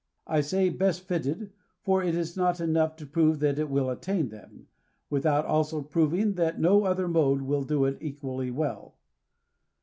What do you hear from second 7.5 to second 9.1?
do it equally well.